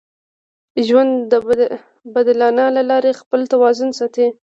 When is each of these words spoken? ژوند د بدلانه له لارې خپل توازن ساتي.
ژوند 0.85 1.13
د 1.31 1.33
بدلانه 2.15 2.63
له 2.75 2.83
لارې 2.89 3.11
خپل 3.21 3.41
توازن 3.53 3.89
ساتي. 3.99 4.27